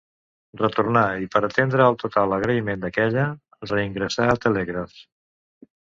Retornà, 0.61 1.01
i 1.25 1.27
per 1.35 1.41
atendre 1.47 1.85
al 1.87 1.97
total 2.03 2.33
guariment 2.37 2.81
d'aquella, 2.87 3.27
reingressà 3.73 4.29
a 4.33 4.37
telègrafs. 4.47 4.99